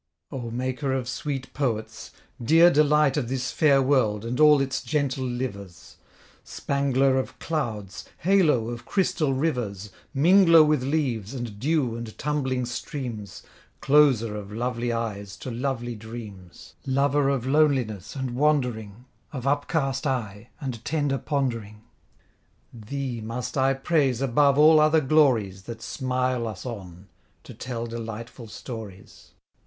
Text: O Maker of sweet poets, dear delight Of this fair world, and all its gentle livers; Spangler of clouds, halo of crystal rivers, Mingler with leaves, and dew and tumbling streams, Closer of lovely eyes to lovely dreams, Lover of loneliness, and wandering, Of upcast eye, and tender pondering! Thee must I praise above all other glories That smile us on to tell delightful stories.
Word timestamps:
O 0.31 0.49
Maker 0.49 0.91
of 0.93 1.07
sweet 1.07 1.53
poets, 1.53 2.11
dear 2.43 2.71
delight 2.71 3.17
Of 3.17 3.29
this 3.29 3.51
fair 3.51 3.83
world, 3.83 4.25
and 4.25 4.39
all 4.39 4.59
its 4.59 4.81
gentle 4.81 5.23
livers; 5.23 5.97
Spangler 6.43 7.17
of 7.19 7.37
clouds, 7.37 8.05
halo 8.17 8.71
of 8.71 8.83
crystal 8.83 9.31
rivers, 9.35 9.91
Mingler 10.11 10.65
with 10.65 10.81
leaves, 10.81 11.35
and 11.35 11.59
dew 11.59 11.95
and 11.95 12.17
tumbling 12.17 12.65
streams, 12.65 13.43
Closer 13.79 14.35
of 14.35 14.51
lovely 14.51 14.91
eyes 14.91 15.37
to 15.37 15.51
lovely 15.51 15.93
dreams, 15.93 16.73
Lover 16.87 17.29
of 17.29 17.45
loneliness, 17.45 18.15
and 18.15 18.31
wandering, 18.31 19.05
Of 19.31 19.45
upcast 19.45 20.07
eye, 20.07 20.49
and 20.59 20.83
tender 20.83 21.19
pondering! 21.19 21.83
Thee 22.73 23.21
must 23.21 23.55
I 23.55 23.75
praise 23.75 24.19
above 24.19 24.57
all 24.57 24.79
other 24.79 25.01
glories 25.01 25.65
That 25.65 25.79
smile 25.83 26.47
us 26.47 26.65
on 26.65 27.07
to 27.43 27.53
tell 27.53 27.85
delightful 27.85 28.47
stories. 28.47 29.33